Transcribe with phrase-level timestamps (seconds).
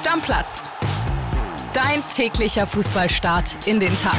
[0.00, 0.70] Stammplatz.
[1.74, 4.18] Dein täglicher Fußballstart in den Tag.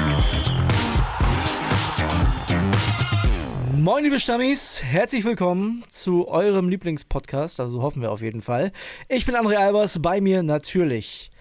[3.73, 8.71] Moin, liebe Stammis, herzlich willkommen zu eurem Lieblingspodcast, also hoffen wir auf jeden Fall.
[9.09, 11.31] Ich bin André Albers, bei mir natürlich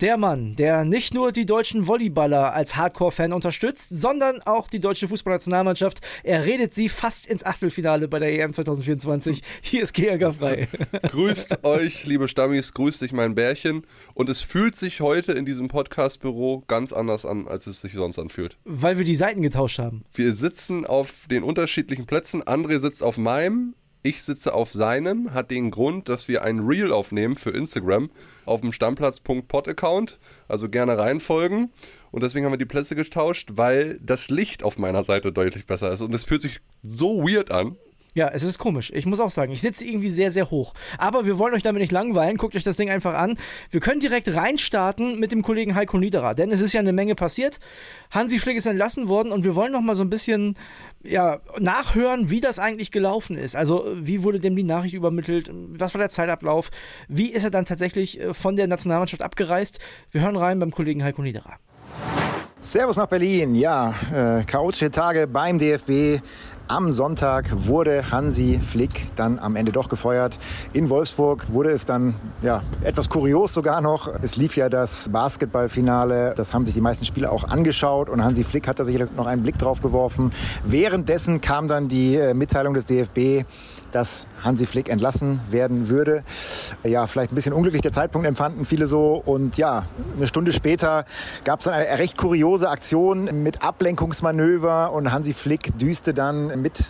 [0.00, 5.08] der Mann, der nicht nur die deutschen Volleyballer als Hardcore-Fan unterstützt, sondern auch die deutsche
[5.08, 6.00] Fußballnationalmannschaft.
[6.22, 9.42] Er redet sie fast ins Achtelfinale bei der EM 2024.
[9.62, 10.68] Hier ist GRK frei.
[11.10, 13.86] Grüßt euch, liebe Stammis, grüßt dich mein Bärchen.
[14.14, 18.18] Und es fühlt sich heute in diesem Podcast-Büro ganz anders an, als es sich sonst
[18.18, 18.56] anfühlt.
[18.64, 20.04] Weil wir die Seiten getauscht haben.
[20.12, 22.42] Wir sitzen auf den unterschiedlichen Plätzen.
[22.42, 23.74] André sitzt auf meinem,
[24.04, 28.10] ich sitze auf seinem, hat den Grund, dass wir ein Reel aufnehmen für Instagram
[28.44, 30.18] auf dem Stammplatz.pod-Account.
[30.46, 31.72] Also gerne reinfolgen.
[32.10, 35.90] Und deswegen haben wir die Plätze getauscht, weil das Licht auf meiner Seite deutlich besser
[35.90, 36.02] ist.
[36.02, 37.76] Und es fühlt sich so weird an.
[38.14, 38.92] Ja, es ist komisch.
[38.94, 40.72] Ich muss auch sagen, ich sitze irgendwie sehr, sehr hoch.
[40.98, 42.36] Aber wir wollen euch damit nicht langweilen.
[42.36, 43.36] Guckt euch das Ding einfach an.
[43.70, 47.16] Wir können direkt reinstarten mit dem Kollegen Heiko Niederer, denn es ist ja eine Menge
[47.16, 47.58] passiert.
[48.12, 50.54] Hansi Flick ist entlassen worden und wir wollen noch mal so ein bisschen
[51.02, 53.56] ja, nachhören, wie das eigentlich gelaufen ist.
[53.56, 55.50] Also, wie wurde dem die Nachricht übermittelt?
[55.52, 56.70] Was war der Zeitablauf?
[57.08, 59.80] Wie ist er dann tatsächlich äh, von der Nationalmannschaft abgereist?
[60.12, 61.58] Wir hören rein beim Kollegen Heiko Niederer.
[62.64, 63.54] Servus nach Berlin.
[63.54, 66.22] Ja, äh, chaotische Tage beim DFB.
[66.66, 70.38] Am Sonntag wurde Hansi Flick dann am Ende doch gefeuert.
[70.72, 74.08] In Wolfsburg wurde es dann ja, etwas kurios sogar noch.
[74.22, 76.32] Es lief ja das Basketballfinale.
[76.34, 79.26] Das haben sich die meisten Spieler auch angeschaut und Hansi Flick hat da sicher noch
[79.26, 80.32] einen Blick drauf geworfen.
[80.64, 83.44] Währenddessen kam dann die äh, Mitteilung des DFB,
[83.94, 86.24] dass Hansi Flick entlassen werden würde.
[86.82, 89.22] Ja, vielleicht ein bisschen unglücklich der Zeitpunkt empfanden viele so.
[89.24, 91.04] Und ja, eine Stunde später
[91.44, 96.84] gab es dann eine recht kuriose Aktion mit Ablenkungsmanöver und Hansi Flick düste dann mit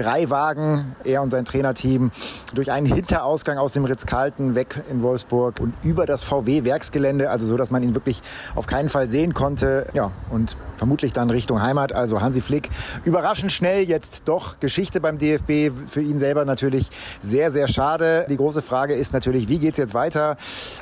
[0.00, 2.10] drei Wagen, er und sein Trainerteam,
[2.54, 7.56] durch einen Hinterausgang aus dem Ritz-Carlton weg in Wolfsburg und über das VW-Werksgelände, also so,
[7.56, 8.22] dass man ihn wirklich
[8.54, 9.86] auf keinen Fall sehen konnte.
[9.92, 12.70] Ja, und vermutlich dann Richtung Heimat, also Hansi Flick.
[13.04, 16.88] Überraschend schnell jetzt doch Geschichte beim DFB, für ihn selber natürlich
[17.22, 18.24] sehr, sehr schade.
[18.30, 20.38] Die große Frage ist natürlich, wie geht's jetzt weiter?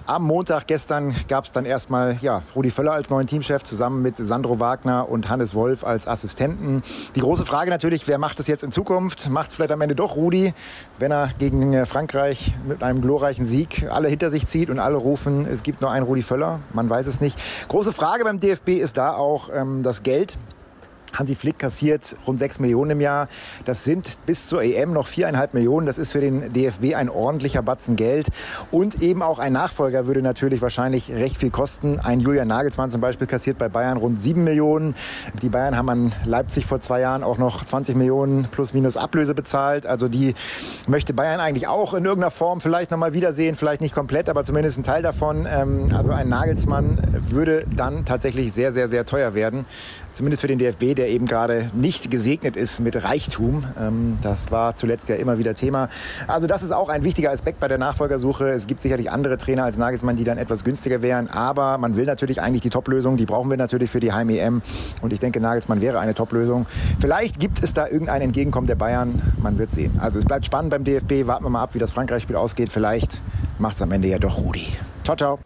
[0.07, 4.19] Am Montag gestern gab es dann erstmal ja, Rudi Völler als neuen Teamchef zusammen mit
[4.19, 6.85] Sandro Wagner und Hannes Wolf als Assistenten.
[7.17, 9.08] Die große Frage natürlich, wer macht das jetzt in Zukunft?
[9.29, 10.53] Macht es vielleicht am Ende doch Rudi,
[10.99, 15.47] wenn er gegen Frankreich mit einem glorreichen Sieg alle hinter sich zieht und alle rufen,
[15.47, 16.61] es gibt nur einen Rudi Völler?
[16.73, 17.39] Man weiß es nicht.
[17.69, 20.39] Große Frage beim DFB ist da auch, ähm, das Geld.
[21.13, 23.29] Hansi Flick kassiert rund 6 Millionen im Jahr.
[23.65, 25.87] Das sind bis zur EM noch viereinhalb Millionen.
[25.87, 28.29] Das ist für den DFB ein ordentlicher Batzen Geld.
[28.71, 31.99] Und eben auch ein Nachfolger würde natürlich wahrscheinlich recht viel kosten.
[31.99, 34.95] Ein Julian Nagelsmann zum Beispiel kassiert bei Bayern rund 7 Millionen.
[35.43, 39.35] Die Bayern haben an Leipzig vor zwei Jahren auch noch 20 Millionen plus minus Ablöse
[39.35, 39.87] bezahlt.
[39.87, 40.35] Also die
[40.87, 43.55] möchte Bayern eigentlich auch in irgendeiner Form vielleicht nochmal wiedersehen.
[43.55, 45.47] Vielleicht nicht komplett, aber zumindest ein Teil davon.
[45.51, 46.99] Ähm, also ein Nagelsmann
[47.31, 49.67] würde dann tatsächlich sehr, sehr, sehr teuer werden
[50.19, 53.65] zumindest für den DFB, der eben gerade nicht gesegnet ist mit Reichtum.
[53.81, 55.89] Ähm, das war zuletzt ja immer wieder Thema.
[56.27, 58.49] Also das ist auch ein wichtiger Aspekt bei der Nachfolgersuche.
[58.49, 62.05] Es gibt sicherlich andere Trainer als Nagelsmann, die dann etwas günstiger wären, aber man will
[62.05, 63.17] natürlich eigentlich die Top-Lösung.
[63.17, 64.61] Die brauchen wir natürlich für die Heim-EM
[65.03, 66.67] und ich denke, Nagelsmann wäre eine Top-Lösung.
[66.99, 69.23] Vielleicht gibt es da irgendein Entgegenkommen der Bayern.
[69.41, 70.01] Man wird sehen.
[70.01, 71.29] Also es bleibt spannend beim DFB.
[71.29, 72.71] Warten wir mal ab, wie das Frankreich-Spiel ausgeht.
[72.73, 73.23] Vielleicht
[73.59, 74.67] macht es am Ende ja doch Rudi.
[75.05, 75.39] Ciao, ciao.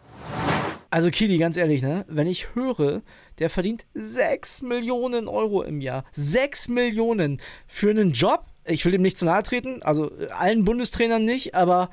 [0.93, 2.05] Also Kili, ganz ehrlich, ne?
[2.07, 3.01] Wenn ich höre,
[3.39, 6.05] der verdient 6 Millionen Euro im Jahr.
[6.11, 8.45] 6 Millionen für einen Job.
[8.67, 11.89] Ich will dem nicht zu nahe treten, also allen Bundestrainern nicht, aber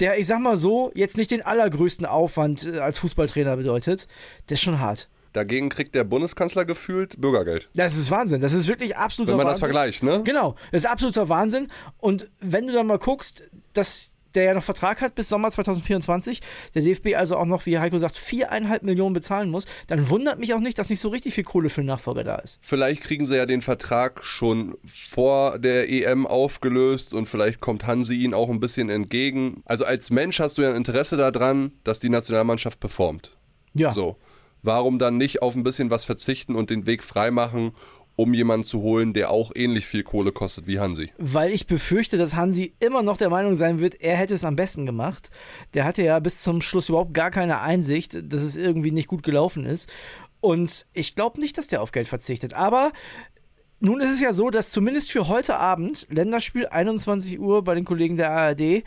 [0.00, 4.08] der, ich sag mal so, jetzt nicht den allergrößten Aufwand äh, als Fußballtrainer bedeutet,
[4.46, 5.10] das ist schon hart.
[5.34, 7.68] Dagegen kriegt der Bundeskanzler gefühlt Bürgergeld.
[7.74, 8.40] Das ist Wahnsinn.
[8.40, 9.60] Das ist wirklich absoluter Wenn man Wahnsinn.
[9.60, 10.22] das vergleicht, ne?
[10.24, 11.68] Genau, das ist absoluter Wahnsinn.
[11.98, 13.42] Und wenn du dann mal guckst,
[13.74, 16.40] dass der ja noch Vertrag hat bis Sommer 2024,
[16.74, 20.54] der DFB also auch noch, wie Heiko sagt, viereinhalb Millionen bezahlen muss, dann wundert mich
[20.54, 22.58] auch nicht, dass nicht so richtig viel Kohle für den Nachfolger da ist.
[22.62, 28.14] Vielleicht kriegen sie ja den Vertrag schon vor der EM aufgelöst und vielleicht kommt Hansi
[28.14, 29.62] ihnen auch ein bisschen entgegen.
[29.64, 33.36] Also als Mensch hast du ja ein Interesse daran, dass die Nationalmannschaft performt.
[33.74, 33.92] Ja.
[33.92, 34.16] So.
[34.62, 37.72] Warum dann nicht auf ein bisschen was verzichten und den Weg freimachen
[38.16, 41.10] um jemanden zu holen, der auch ähnlich viel Kohle kostet wie Hansi.
[41.18, 44.56] Weil ich befürchte, dass Hansi immer noch der Meinung sein wird, er hätte es am
[44.56, 45.30] besten gemacht.
[45.74, 49.22] Der hatte ja bis zum Schluss überhaupt gar keine Einsicht, dass es irgendwie nicht gut
[49.22, 49.92] gelaufen ist.
[50.40, 52.54] Und ich glaube nicht, dass der auf Geld verzichtet.
[52.54, 52.92] Aber
[53.80, 57.84] nun ist es ja so, dass zumindest für heute Abend, Länderspiel 21 Uhr bei den
[57.84, 58.82] Kollegen der ARD,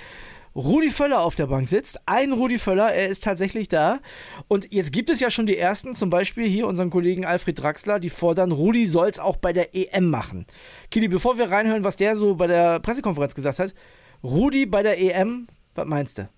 [0.60, 2.02] Rudi Völler auf der Bank sitzt.
[2.06, 4.02] Ein Rudi Völler, er ist tatsächlich da.
[4.50, 7.98] Und jetzt gibt es ja schon die ersten, zum Beispiel hier unseren Kollegen Alfred Draxler,
[7.98, 10.46] die fordern, Rudi soll es auch bei der EM machen.
[10.92, 13.74] Kili, bevor wir reinhören, was der so bei der Pressekonferenz gesagt hat,
[14.22, 16.30] Rudi bei der EM, was meinst du?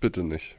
[0.00, 0.56] Bitte nicht.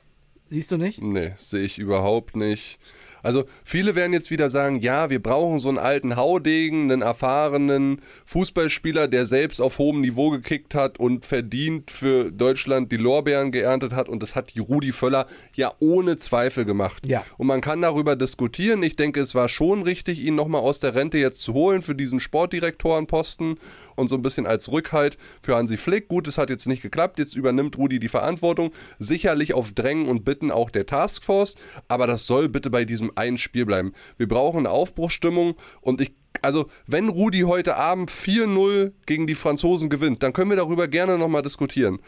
[0.50, 1.01] Siehst du nicht?
[1.01, 2.77] Nee, sehe ich überhaupt nicht.
[3.23, 8.01] Also viele werden jetzt wieder sagen, ja, wir brauchen so einen alten Haudegen, einen erfahrenen
[8.25, 13.94] Fußballspieler, der selbst auf hohem Niveau gekickt hat und verdient für Deutschland die Lorbeeren geerntet
[13.94, 14.09] hat.
[14.09, 17.06] Und das hat Rudi Völler ja ohne Zweifel gemacht.
[17.06, 17.23] Ja.
[17.38, 18.83] Und man kann darüber diskutieren.
[18.83, 21.95] Ich denke, es war schon richtig, ihn nochmal aus der Rente jetzt zu holen für
[21.95, 23.56] diesen Sportdirektorenposten
[23.95, 26.07] und so ein bisschen als Rückhalt für Hansi Flick.
[26.07, 27.19] Gut, es hat jetzt nicht geklappt.
[27.19, 28.71] Jetzt übernimmt Rudi die Verantwortung.
[29.00, 31.56] Sicherlich auf Drängen und Bitten auch der Taskforce.
[31.88, 33.94] Aber das soll bitte bei diesem ein Spiel bleiben.
[34.18, 36.12] Wir brauchen eine Aufbruchsstimmung und ich
[36.44, 41.19] also, wenn Rudi heute Abend 4-0 gegen die Franzosen gewinnt, dann können wir darüber gerne
[41.19, 42.00] nochmal diskutieren.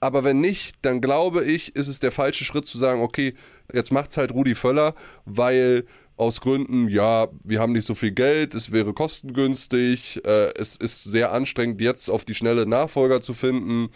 [0.00, 3.34] Aber wenn nicht, dann glaube ich, ist es der falsche Schritt zu sagen, okay,
[3.72, 4.94] jetzt macht's halt Rudi Völler,
[5.26, 5.84] weil
[6.16, 11.04] aus Gründen, ja, wir haben nicht so viel Geld, es wäre kostengünstig, äh, es ist
[11.04, 13.90] sehr anstrengend, jetzt auf die schnelle Nachfolger zu finden.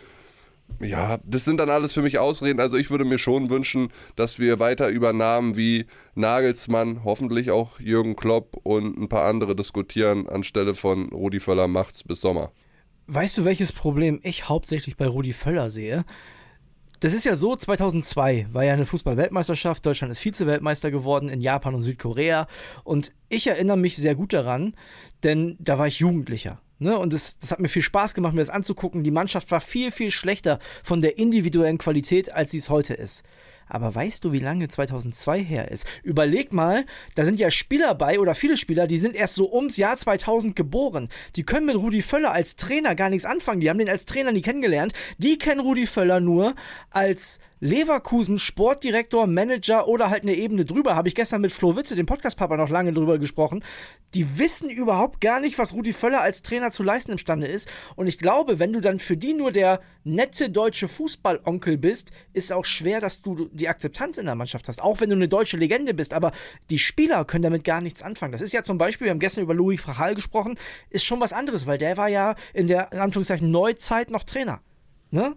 [0.81, 2.61] Ja, das sind dann alles für mich Ausreden.
[2.61, 7.81] Also ich würde mir schon wünschen, dass wir weiter über Namen wie Nagelsmann, hoffentlich auch
[7.81, 12.53] Jürgen Klopp und ein paar andere diskutieren, anstelle von Rudi Völler macht's bis Sommer.
[13.07, 16.05] Weißt du, welches Problem ich hauptsächlich bei Rudi Völler sehe?
[17.01, 21.75] Das ist ja so, 2002 war ja eine Fußball-Weltmeisterschaft, Deutschland ist Vize-Weltmeister geworden in Japan
[21.75, 22.47] und Südkorea
[22.85, 24.75] und ich erinnere mich sehr gut daran,
[25.23, 26.59] denn da war ich Jugendlicher.
[26.79, 29.03] Ne, und das, das hat mir viel Spaß gemacht, mir das anzugucken.
[29.03, 33.25] Die Mannschaft war viel, viel schlechter von der individuellen Qualität, als sie es heute ist.
[33.69, 35.87] Aber weißt du, wie lange 2002 her ist?
[36.03, 36.85] Überleg mal,
[37.15, 40.55] da sind ja Spieler bei oder viele Spieler, die sind erst so ums Jahr 2000
[40.55, 41.09] geboren.
[41.35, 43.61] Die können mit Rudi Völler als Trainer gar nichts anfangen.
[43.61, 44.93] Die haben den als Trainer nie kennengelernt.
[45.19, 46.55] Die kennen Rudi Völler nur
[46.91, 50.95] als Leverkusen Sportdirektor, Manager oder halt eine Ebene drüber.
[50.95, 53.65] Habe ich gestern mit Flo Witze, dem Podcast-Papa, noch lange drüber gesprochen.
[54.15, 57.69] Die wissen überhaupt gar nicht, was Rudi Völler als Trainer zu leisten imstande ist.
[57.97, 62.53] Und ich glaube, wenn du dann für die nur der nette deutsche Fußballonkel bist, ist
[62.53, 64.81] auch schwer, dass du die Akzeptanz in der Mannschaft hast.
[64.81, 66.15] Auch wenn du eine deutsche Legende bist.
[66.15, 66.31] Aber
[66.71, 68.33] die Spieler können damit gar nichts anfangen.
[68.33, 70.57] Das ist ja zum Beispiel, wir haben gestern über Louis Frachal gesprochen,
[70.89, 74.61] ist schon was anderes, weil der war ja in der, in Anführungszeichen, Neuzeit noch Trainer.
[75.11, 75.35] Ne?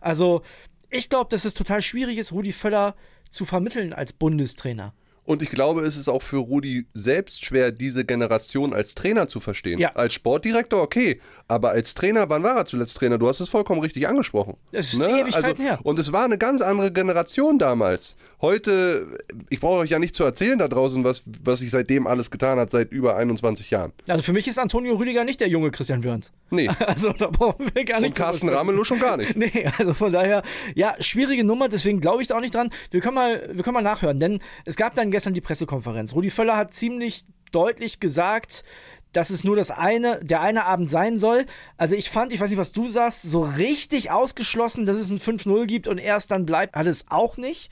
[0.00, 0.42] Also,
[0.92, 2.94] ich glaube, dass es total schwierig ist, Rudi Völler
[3.30, 4.92] zu vermitteln als Bundestrainer.
[5.24, 9.38] Und ich glaube, es ist auch für Rudi selbst schwer, diese Generation als Trainer zu
[9.38, 9.78] verstehen.
[9.78, 9.92] Ja.
[9.94, 11.20] Als Sportdirektor, okay.
[11.46, 13.18] Aber als Trainer, wann war er zuletzt Trainer?
[13.18, 14.56] Du hast es vollkommen richtig angesprochen.
[14.72, 14.78] Ne?
[14.78, 15.78] Das ist Ewigkeiten her.
[15.84, 18.16] Und es war eine ganz andere Generation damals.
[18.40, 19.06] Heute,
[19.48, 22.58] ich brauche euch ja nicht zu erzählen da draußen, was, was sich seitdem alles getan
[22.58, 23.92] hat, seit über 21 Jahren.
[24.08, 26.32] Also für mich ist Antonio Rüdiger nicht der junge Christian Wörns.
[26.50, 26.68] Nee.
[26.92, 28.10] Also da brauchen wir gar nicht.
[28.10, 29.36] Und Carsten Ramelow schon gar nicht.
[29.42, 30.42] Nee, also von daher,
[30.74, 32.70] ja, schwierige Nummer, deswegen glaube ich da auch nicht dran.
[32.90, 36.14] Wir können, mal, wir können mal nachhören, denn es gab dann gestern die Pressekonferenz.
[36.14, 38.64] Rudi Völler hat ziemlich deutlich gesagt,
[39.12, 41.46] dass es nur das eine, der eine Abend sein soll.
[41.76, 45.18] Also ich fand, ich weiß nicht, was du sagst, so richtig ausgeschlossen, dass es ein
[45.18, 47.70] 5-0 gibt und erst dann bleibt, hat es auch nicht.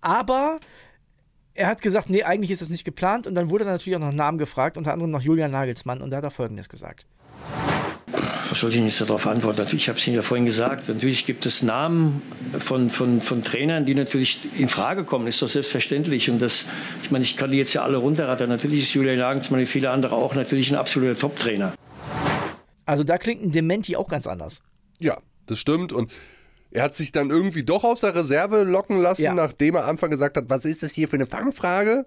[0.00, 0.58] Aber
[1.54, 3.26] er hat gesagt, nee, eigentlich ist es nicht geplant.
[3.26, 6.00] Und dann wurde natürlich auch nach Namen gefragt, unter anderem noch Julian Nagelsmann.
[6.00, 7.06] Und da hat er Folgendes gesagt.
[8.48, 9.58] Was soll ich jetzt darauf antworten?
[9.58, 10.88] Natürlich, ich habe es Ihnen ja vorhin gesagt.
[10.88, 12.22] Natürlich gibt es Namen
[12.58, 15.26] von, von, von Trainern, die natürlich in Frage kommen.
[15.26, 16.30] Ist doch selbstverständlich.
[16.30, 16.64] Und das,
[17.02, 18.48] ich meine, ich kann die jetzt ja alle runterrattern.
[18.48, 21.74] Natürlich ist Julian Nagelsmann wie viele andere auch natürlich ein absoluter Top-Trainer.
[22.86, 24.62] Also da klingt ein Dementi auch ganz anders.
[24.98, 25.92] Ja, das stimmt.
[25.92, 26.10] Und
[26.70, 29.34] er hat sich dann irgendwie doch aus der Reserve locken lassen, Ja.
[29.34, 32.06] nachdem er am Anfang gesagt hat, was ist das hier für eine Fangfrage?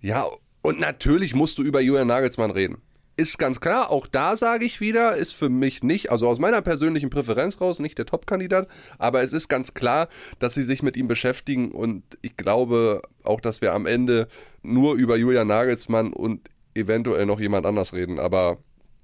[0.00, 0.24] Ja,
[0.62, 2.78] und natürlich musst du über Julian Nagelsmann reden.
[3.20, 6.62] Ist ganz klar, auch da sage ich wieder, ist für mich nicht, also aus meiner
[6.62, 10.08] persönlichen Präferenz raus, nicht der Top-Kandidat, aber es ist ganz klar,
[10.38, 14.26] dass sie sich mit ihm beschäftigen und ich glaube auch, dass wir am Ende
[14.62, 18.56] nur über Julian Nagelsmann und eventuell noch jemand anders reden, aber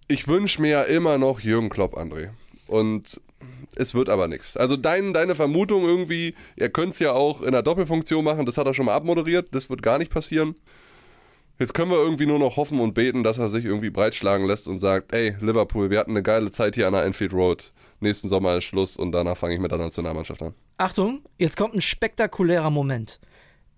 [0.08, 2.30] ich wünsche mir ja immer noch Jürgen Klopp, André.
[2.68, 3.20] Und
[3.74, 4.56] es wird aber nichts.
[4.56, 8.56] Also dein, deine Vermutung irgendwie, er könnte es ja auch in der Doppelfunktion machen, das
[8.56, 10.54] hat er schon mal abmoderiert, das wird gar nicht passieren.
[11.58, 14.68] Jetzt können wir irgendwie nur noch hoffen und beten, dass er sich irgendwie breitschlagen lässt
[14.68, 17.72] und sagt, ey, Liverpool, wir hatten eine geile Zeit hier an der Enfield Road.
[18.00, 20.54] Nächsten Sommer ist Schluss und danach fange ich mit der Nationalmannschaft an.
[20.76, 23.20] Achtung, jetzt kommt ein spektakulärer Moment.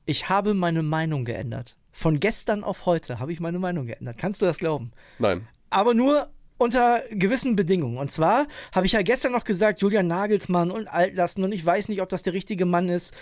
[0.07, 1.77] Ich habe meine Meinung geändert.
[1.93, 4.19] Von gestern auf heute habe ich meine Meinung geändert.
[4.19, 4.91] Kannst du das glauben?
[5.21, 5.47] Nein.
[5.71, 7.99] aber nur unter gewissen Bedingungen.
[7.99, 11.89] Und zwar habe ich ja gestern noch gesagt, Julian Nagelsmann und Altlasten und ich weiß
[11.89, 13.15] nicht, ob das der richtige Mann ist.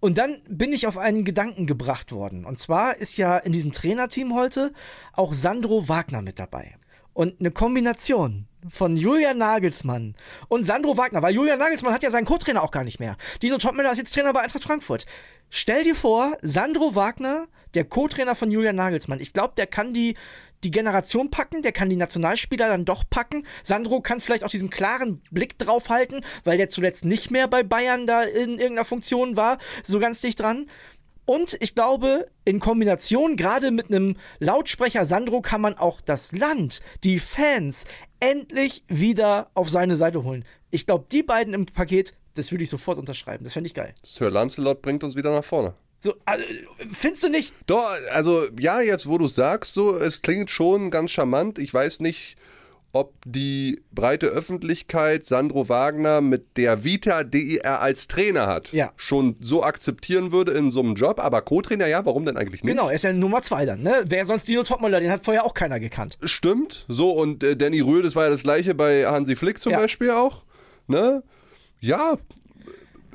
[0.00, 2.44] Und dann bin ich auf einen Gedanken gebracht worden.
[2.44, 4.72] Und zwar ist ja in diesem Trainerteam heute
[5.12, 6.76] auch Sandro Wagner mit dabei.
[7.14, 10.14] Und eine Kombination von Julian Nagelsmann
[10.48, 13.16] und Sandro Wagner, weil Julian Nagelsmann hat ja seinen Co-Trainer auch gar nicht mehr.
[13.42, 15.06] Dino Topmüller ist jetzt Trainer bei Eintracht Frankfurt.
[15.50, 19.20] Stell dir vor, Sandro Wagner, der Co-Trainer von Julian Nagelsmann.
[19.20, 20.16] Ich glaube, der kann die
[20.64, 23.46] die Generation packen, der kann die Nationalspieler dann doch packen.
[23.62, 27.62] Sandro kann vielleicht auch diesen klaren Blick drauf halten, weil der zuletzt nicht mehr bei
[27.62, 30.66] Bayern da in irgendeiner Funktion war, so ganz dicht dran.
[31.24, 36.80] Und ich glaube, in Kombination gerade mit einem Lautsprecher Sandro kann man auch das Land,
[37.04, 37.84] die Fans
[38.18, 40.44] endlich wieder auf seine Seite holen.
[40.70, 43.44] Ich glaube, die beiden im Paket, das würde ich sofort unterschreiben.
[43.44, 43.94] Das fände ich geil.
[44.02, 45.74] Sir Lancelot bringt uns wieder nach vorne.
[46.00, 46.44] So, also,
[46.92, 47.52] findest du nicht?
[47.66, 51.58] Doch, also ja, jetzt wo du sagst, so, es klingt schon ganz charmant.
[51.58, 52.36] Ich weiß nicht,
[52.92, 58.92] ob die breite Öffentlichkeit Sandro Wagner mit der Vita, die er als Trainer hat, Ja.
[58.96, 61.20] schon so akzeptieren würde in so einem Job.
[61.20, 62.72] Aber Co-Trainer, ja, warum denn eigentlich nicht?
[62.72, 64.04] Genau, er ist ja Nummer zwei dann, ne?
[64.06, 66.16] Wer sonst Dino Topmöller, den hat vorher auch keiner gekannt.
[66.22, 66.86] Stimmt.
[66.88, 69.80] So, und äh, Danny Rühl, das war ja das gleiche bei Hansi Flick zum Ja.
[69.80, 70.44] Beispiel auch.
[70.86, 71.22] Ne?
[71.80, 72.16] Ja,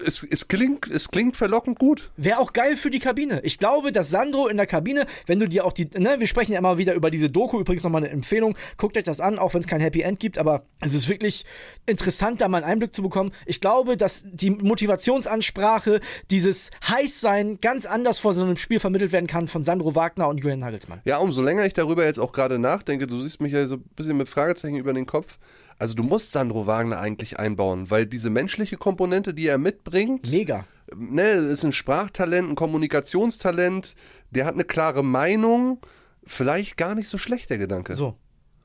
[0.03, 2.11] es, es, klingt, es klingt verlockend gut.
[2.17, 3.41] Wäre auch geil für die Kabine.
[3.43, 6.53] Ich glaube, dass Sandro in der Kabine, wenn du dir auch die, ne, wir sprechen
[6.53, 9.53] ja immer wieder über diese Doku, übrigens nochmal eine Empfehlung, guckt euch das an, auch
[9.53, 11.45] wenn es kein Happy End gibt, aber es ist wirklich
[11.85, 13.31] interessant, da mal einen Einblick zu bekommen.
[13.45, 15.99] Ich glaube, dass die Motivationsansprache,
[16.31, 20.37] dieses Heißsein ganz anders vor so einem Spiel vermittelt werden kann von Sandro Wagner und
[20.37, 21.01] Julian Nagelsmann.
[21.05, 23.83] Ja, umso länger ich darüber jetzt auch gerade nachdenke, du siehst mich ja so ein
[23.95, 25.37] bisschen mit Fragezeichen über den Kopf.
[25.83, 30.65] Also du musst Sandro Wagner eigentlich einbauen, weil diese menschliche Komponente, die er mitbringt, Mega.
[30.95, 33.93] ne, ist ein Sprachtalent, ein Kommunikationstalent,
[34.31, 35.81] der hat eine klare Meinung.
[36.25, 37.95] Vielleicht gar nicht so schlecht, der Gedanke.
[37.95, 38.15] So.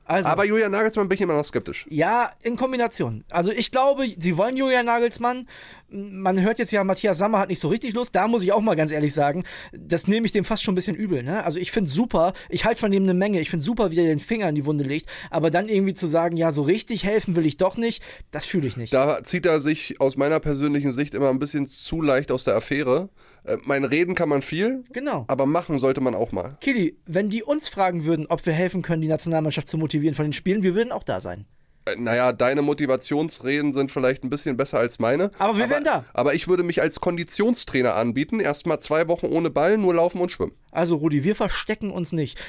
[0.05, 0.29] Also.
[0.29, 1.85] Aber Julian Nagelsmann bin ich immer noch skeptisch.
[1.89, 3.25] Ja, in Kombination.
[3.29, 5.45] Also ich glaube, sie wollen Julian Nagelsmann.
[5.91, 8.15] Man hört jetzt ja, Matthias Sammer hat nicht so richtig Lust.
[8.15, 10.75] Da muss ich auch mal ganz ehrlich sagen, das nehme ich dem fast schon ein
[10.75, 11.23] bisschen übel.
[11.23, 11.43] Ne?
[11.43, 13.39] Also ich finde super, ich halte von dem eine Menge.
[13.39, 15.07] Ich finde super, wie er den Finger in die Wunde legt.
[15.31, 18.67] Aber dann irgendwie zu sagen, ja, so richtig helfen will ich doch nicht, das fühle
[18.67, 18.93] ich nicht.
[18.93, 22.55] Da zieht er sich aus meiner persönlichen Sicht immer ein bisschen zu leicht aus der
[22.55, 23.09] Affäre.
[23.43, 25.25] Äh, mein Reden kann man viel, Genau.
[25.27, 26.57] aber machen sollte man auch mal.
[26.61, 30.25] Kili, wenn die uns fragen würden, ob wir helfen können, die Nationalmannschaft zu motivieren von
[30.25, 31.45] den Spielen, wir würden auch da sein.
[31.93, 35.31] Äh, Naja, deine Motivationsreden sind vielleicht ein bisschen besser als meine.
[35.39, 36.05] Aber wir wären da.
[36.13, 38.39] Aber ich würde mich als Konditionstrainer anbieten.
[38.39, 40.53] Erstmal zwei Wochen ohne Ball, nur laufen und schwimmen.
[40.71, 42.39] Also Rudi, wir verstecken uns nicht.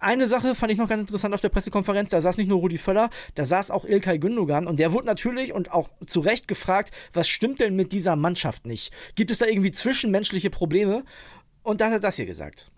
[0.00, 2.76] Eine Sache fand ich noch ganz interessant auf der Pressekonferenz, da saß nicht nur Rudi
[2.76, 6.90] Völler, da saß auch Ilkay Gündogan und der wurde natürlich und auch zu Recht gefragt,
[7.14, 8.92] was stimmt denn mit dieser Mannschaft nicht?
[9.14, 11.04] Gibt es da irgendwie zwischenmenschliche Probleme?
[11.62, 12.70] Und da hat er das hier gesagt.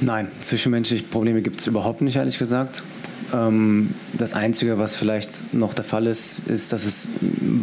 [0.00, 2.82] Nein, zwischenmenschliche Probleme gibt es überhaupt nicht, ehrlich gesagt.
[3.32, 7.08] Ähm, das Einzige, was vielleicht noch der Fall ist, ist, dass es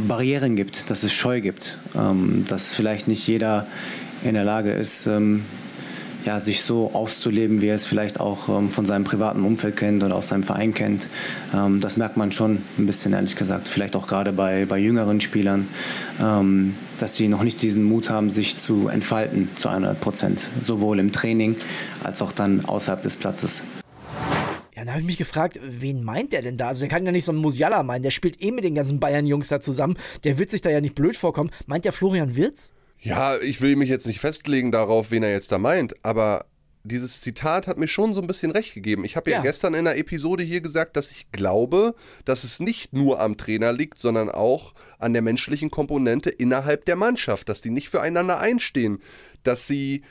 [0.08, 3.68] Barrieren gibt, dass es Scheu gibt, ähm, dass vielleicht nicht jeder
[4.24, 5.46] in der Lage ist, ähm,
[6.26, 10.04] ja, sich so auszuleben, wie er es vielleicht auch ähm, von seinem privaten Umfeld kennt
[10.04, 11.10] oder aus seinem Verein kennt.
[11.54, 13.68] Ähm, das merkt man schon ein bisschen, ehrlich gesagt.
[13.68, 15.68] Vielleicht auch gerade bei, bei jüngeren Spielern,
[16.22, 20.50] ähm, dass sie noch nicht diesen Mut haben, sich zu entfalten zu 100 Prozent.
[20.62, 21.56] Sowohl im Training
[22.04, 23.64] als auch dann außerhalb des Platzes.
[24.76, 26.70] Ja, da habe ich mich gefragt, wen meint der denn da?
[26.70, 29.00] Also der kann ja nicht so einen Musiala meinen, der spielt eh mit den ganzen
[29.00, 31.52] Bayern-Jungs da zusammen, der wird sich da ja nicht blöd vorkommen.
[31.68, 32.74] Meint der Florian Wirz?
[33.04, 36.46] Ja, ich will mich jetzt nicht festlegen darauf, wen er jetzt da meint, aber
[36.86, 39.06] dieses Zitat hat mir schon so ein bisschen recht gegeben.
[39.06, 39.44] Ich habe ja, Ja.
[39.44, 41.96] gestern in einer Episode hier gesagt, dass ich glaube,
[42.26, 46.96] dass es nicht nur am Trainer liegt, sondern auch an der menschlichen Komponente innerhalb der
[46.98, 49.00] Mannschaft, dass die nicht füreinander einstehen,
[49.44, 50.04] dass sie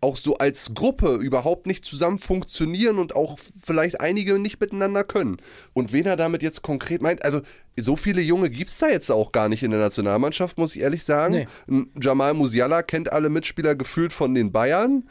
[0.00, 5.36] auch so als Gruppe überhaupt nicht zusammen funktionieren und auch vielleicht einige nicht miteinander können.
[5.72, 7.42] Und wen er damit jetzt konkret meint, also
[7.78, 10.82] so viele Junge gibt es da jetzt auch gar nicht in der Nationalmannschaft, muss ich
[10.82, 11.46] ehrlich sagen.
[11.66, 11.86] Nee.
[12.00, 15.04] Jamal Musiala kennt alle Mitspieler gefühlt von den Bayern.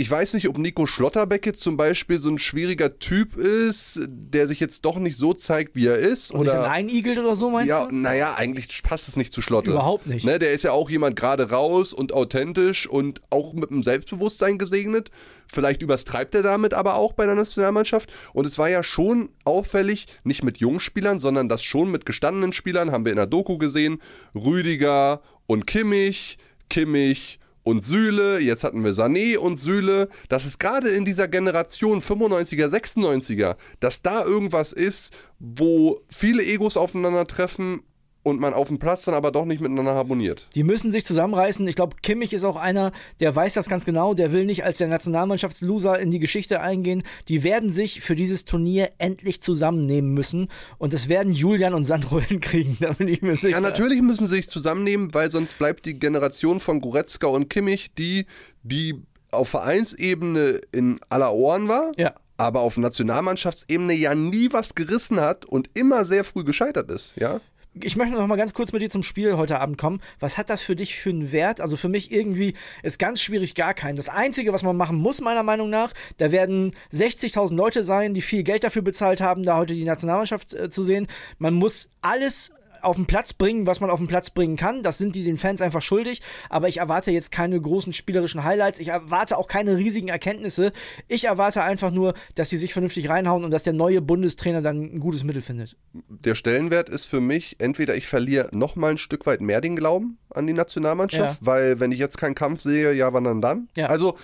[0.00, 4.48] Ich weiß nicht, ob Nico Schlotterbeck jetzt zum Beispiel so ein schwieriger Typ ist, der
[4.48, 6.30] sich jetzt doch nicht so zeigt, wie er ist.
[6.30, 7.94] Und sich dann Oder einigelt oder so, meinst ja, du?
[7.94, 9.72] naja, eigentlich passt es nicht zu Schlotte.
[9.72, 10.24] Überhaupt nicht.
[10.24, 14.56] Ne, der ist ja auch jemand gerade raus und authentisch und auch mit einem Selbstbewusstsein
[14.56, 15.10] gesegnet.
[15.52, 18.10] Vielleicht überstreibt er damit aber auch bei der Nationalmannschaft.
[18.32, 22.54] Und es war ja schon auffällig, nicht mit jungen Spielern, sondern das schon mit gestandenen
[22.54, 24.00] Spielern, haben wir in der Doku gesehen.
[24.34, 26.38] Rüdiger und Kimmich,
[26.70, 32.00] Kimmich und Süle, jetzt hatten wir Sané und Süle, dass es gerade in dieser Generation
[32.00, 37.82] 95er, 96er, dass da irgendwas ist, wo viele Egos aufeinandertreffen
[38.22, 40.48] und man auf dem Platz dann aber doch nicht miteinander harmoniert.
[40.54, 41.66] Die müssen sich zusammenreißen.
[41.68, 44.12] Ich glaube, Kimmich ist auch einer, der weiß das ganz genau.
[44.14, 47.02] Der will nicht als der Nationalmannschaftsloser in die Geschichte eingehen.
[47.28, 50.48] Die werden sich für dieses Turnier endlich zusammennehmen müssen.
[50.78, 52.76] Und das werden Julian und Sandro hinkriegen.
[52.80, 53.56] Da bin ich mir sicher.
[53.56, 57.94] Ja, natürlich müssen sie sich zusammennehmen, weil sonst bleibt die Generation von Goretzka und Kimmich,
[57.94, 58.26] die,
[58.62, 58.96] die
[59.30, 62.14] auf Vereinsebene in aller Ohren war, Ja.
[62.36, 67.40] aber auf Nationalmannschaftsebene ja nie was gerissen hat und immer sehr früh gescheitert ist, ja?
[67.74, 70.00] Ich möchte noch mal ganz kurz mit dir zum Spiel heute Abend kommen.
[70.18, 71.60] Was hat das für dich für einen Wert?
[71.60, 73.94] Also für mich irgendwie ist ganz schwierig gar keinen.
[73.94, 78.22] Das Einzige, was man machen muss, meiner Meinung nach, da werden 60.000 Leute sein, die
[78.22, 81.06] viel Geld dafür bezahlt haben, da heute die Nationalmannschaft äh, zu sehen.
[81.38, 84.82] Man muss alles auf den Platz bringen, was man auf den Platz bringen kann.
[84.82, 86.22] Das sind die den Fans einfach schuldig.
[86.48, 88.78] Aber ich erwarte jetzt keine großen spielerischen Highlights.
[88.78, 90.72] Ich erwarte auch keine riesigen Erkenntnisse.
[91.08, 94.80] Ich erwarte einfach nur, dass sie sich vernünftig reinhauen und dass der neue Bundestrainer dann
[94.94, 95.76] ein gutes Mittel findet.
[95.92, 99.76] Der Stellenwert ist für mich, entweder ich verliere noch mal ein Stück weit mehr den
[99.76, 101.46] Glauben an die Nationalmannschaft, Ja.
[101.46, 103.68] weil wenn ich jetzt keinen Kampf sehe, ja, wann dann dann?
[103.76, 103.86] Ja.
[103.86, 104.16] Also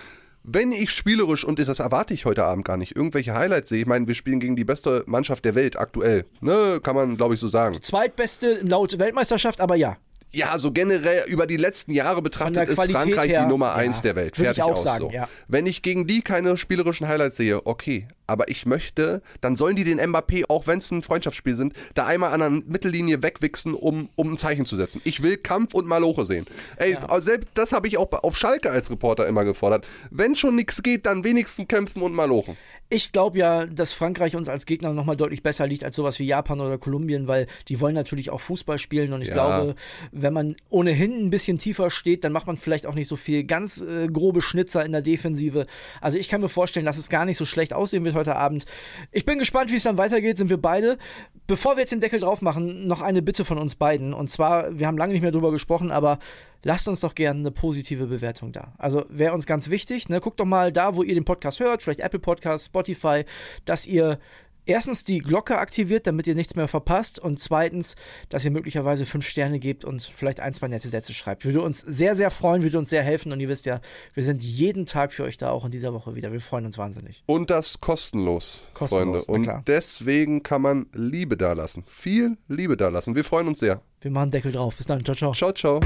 [0.49, 3.85] wenn ich spielerisch, und das erwarte ich heute Abend gar nicht, irgendwelche Highlights sehe, ich
[3.85, 7.39] meine, wir spielen gegen die beste Mannschaft der Welt aktuell, ne, kann man glaube ich
[7.39, 7.77] so sagen.
[7.81, 9.97] Zweitbeste laut Weltmeisterschaft, aber ja.
[10.37, 13.75] Ja, so generell über die letzten Jahre betrachtet ist Qualität Frankreich her, die Nummer ja,
[13.75, 14.37] eins der Welt.
[14.37, 15.09] würde ich Fertig auch aus sagen, so.
[15.09, 15.27] ja.
[15.47, 18.07] Wenn ich gegen die keine spielerischen Highlights sehe, okay.
[18.27, 22.05] Aber ich möchte, dann sollen die den Mbappé, auch wenn es ein Freundschaftsspiel sind, da
[22.05, 25.01] einmal an der Mittellinie wegwichsen, um, um ein Zeichen zu setzen.
[25.05, 26.45] Ich will Kampf und Maloche sehen.
[26.75, 29.87] Ey, also selbst das habe ich auch auf Schalke als Reporter immer gefordert.
[30.11, 32.57] Wenn schon nichts geht, dann wenigstens kämpfen und Malochen.
[32.89, 36.25] Ich glaube ja, dass Frankreich uns als Gegner nochmal deutlich besser liegt als sowas wie
[36.25, 39.33] Japan oder Kolumbien, weil die wollen natürlich auch Fußball spielen und ich Ja.
[39.33, 39.75] glaube,
[40.13, 43.43] wenn man ohnehin ein bisschen tiefer steht, dann macht man vielleicht auch nicht so viel
[43.43, 45.65] ganz äh, grobe Schnitzer in der Defensive.
[45.99, 48.65] Also ich kann mir vorstellen, dass es gar nicht so schlecht aussehen wird heute Abend.
[49.11, 50.97] Ich bin gespannt, wie es dann weitergeht, sind wir beide.
[51.45, 54.13] Bevor wir jetzt den Deckel drauf machen, noch eine Bitte von uns beiden.
[54.13, 56.19] Und zwar, wir haben lange nicht mehr drüber gesprochen, aber
[56.67, 58.73] lasst uns doch gerne eine positive Bewertung da.
[58.77, 60.09] Also wäre uns ganz wichtig.
[60.09, 60.19] Ne?
[60.19, 63.23] Guckt doch mal da, wo ihr den Podcast hört, vielleicht Apple Podcast, Spotify,
[63.63, 64.19] dass ihr
[64.65, 67.95] erstens die Glocke aktiviert, damit ihr nichts mehr verpasst und zweitens,
[68.27, 71.45] dass ihr möglicherweise fünf Sterne gebt und vielleicht ein, zwei nette Sätze schreibt.
[71.45, 73.79] Würde uns sehr, sehr freuen, würde uns sehr helfen und ihr wisst ja,
[74.13, 76.33] wir sind jeden Tag für euch da, auch in dieser Woche wieder.
[76.33, 77.23] Wir freuen uns wahnsinnig.
[77.27, 79.53] Und das kostenlos, Kostenlos, Freunde.
[79.53, 81.85] Und deswegen kann man Liebe dalassen.
[81.87, 83.15] Viel Liebe dalassen.
[83.15, 83.81] Wir freuen uns sehr.
[84.01, 84.75] Wir machen Deckel drauf.
[84.75, 85.03] Bis dann.
[85.03, 85.33] Ciao, ciao.
[85.33, 85.79] Ciao, ciao.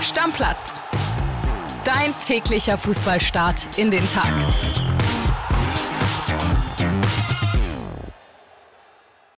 [0.00, 0.80] Stammplatz.
[1.84, 4.32] Dein täglicher Fußballstart in den Tag.